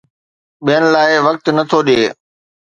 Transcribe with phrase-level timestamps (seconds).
[0.65, 2.03] ٻين لاءِ وقت نه ٿو ڏئي